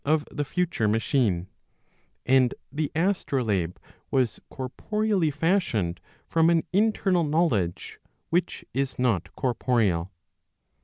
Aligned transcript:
485 0.03 0.27
of 0.31 0.35
the 0.35 0.43
future 0.45 0.87
machine; 0.87 1.47
and 2.25 2.55
the 2.71 2.91
astrolabe 2.95 3.77
was 4.09 4.39
corporeally 4.49 5.29
fashioned 5.29 6.01
from 6.27 6.49
an 6.49 6.63
internal 6.73 7.23
knowledge 7.23 7.99
which 8.31 8.65
is 8.73 8.97
not 8.97 9.31
corporeal. 9.35 10.11